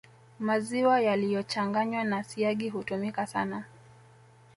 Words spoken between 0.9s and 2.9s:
yaliyochanganywa na siagi